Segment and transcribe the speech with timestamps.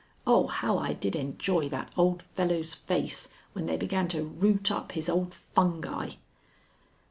[0.25, 4.93] Oh, how I did enjoy that old fellow's face when they began to root up
[4.93, 6.13] his old fungi!"